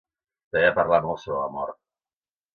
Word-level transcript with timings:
També 0.55 0.63
va 0.67 0.71
parlar 0.79 0.99
molt 1.05 1.21
sobre 1.25 1.43
la 1.43 1.53
mort. 1.59 1.79